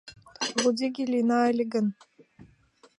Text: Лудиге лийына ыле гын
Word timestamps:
Лудиге 0.61 1.03
лийына 1.11 1.39
ыле 1.51 1.65
гын 1.73 1.87